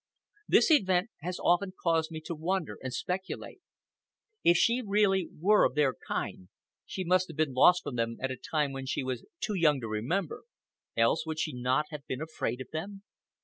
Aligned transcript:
This 0.47 0.71
event 0.71 1.11
has 1.19 1.37
often 1.37 1.73
caused 1.79 2.09
me 2.09 2.21
to 2.21 2.33
wonder 2.33 2.79
and 2.81 2.91
speculate. 2.91 3.61
If 4.43 4.57
she 4.57 4.81
were 4.81 4.89
really 4.93 5.29
of 5.45 5.75
their 5.75 5.93
kind, 5.93 6.49
she 6.87 7.03
must 7.03 7.27
have 7.27 7.37
been 7.37 7.53
lost 7.53 7.83
from 7.83 7.97
them 7.97 8.17
at 8.19 8.31
a 8.31 8.35
time 8.37 8.71
when 8.71 8.87
she 8.87 9.03
was 9.03 9.27
too 9.39 9.53
young 9.53 9.79
to 9.81 9.87
remember, 9.87 10.41
else 10.97 11.27
would 11.27 11.37
she 11.37 11.53
not 11.53 11.85
have 11.91 12.07
been 12.07 12.19
afraid 12.19 12.61
of 12.61 12.71
them. 12.71 13.03